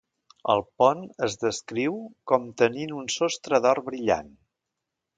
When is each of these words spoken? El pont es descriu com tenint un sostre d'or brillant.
El 0.53 0.63
pont 0.81 1.03
es 1.27 1.35
descriu 1.43 2.01
com 2.33 2.49
tenint 2.65 2.97
un 3.03 3.15
sostre 3.19 3.63
d'or 3.67 3.87
brillant. 3.93 4.37